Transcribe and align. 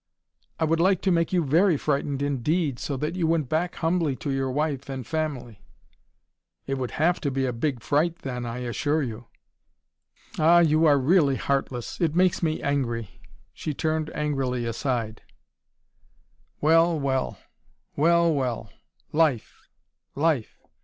"I 0.59 0.63
would 0.65 0.79
like 0.79 1.01
to 1.03 1.11
make 1.11 1.31
you 1.31 1.43
very 1.45 1.77
frightened 1.77 2.23
indeed, 2.23 2.79
so 2.79 2.97
that 2.97 3.15
you 3.15 3.27
went 3.27 3.49
back 3.49 3.75
humbly 3.75 4.15
to 4.15 4.31
your 4.31 4.49
wife 4.49 4.89
and 4.89 5.05
family." 5.05 5.61
"It 6.65 6.79
would 6.79 6.89
HAVE 6.97 7.21
to 7.21 7.29
be 7.29 7.45
a 7.45 7.53
big 7.53 7.83
fright 7.83 8.15
then, 8.23 8.43
I 8.43 8.61
assure 8.63 9.03
you." 9.03 9.27
"Ah, 10.39 10.57
you 10.57 10.87
are 10.87 10.97
really 10.97 11.35
heartless. 11.35 12.01
It 12.01 12.15
makes 12.15 12.41
me 12.41 12.63
angry." 12.63 13.11
She 13.53 13.75
turned 13.75 14.09
angrily 14.15 14.65
aside. 14.65 15.21
"Well, 16.61 16.99
well! 16.99 17.37
Well, 17.95 18.33
well! 18.33 18.71
Life! 19.11 19.61
Life! 20.15 20.57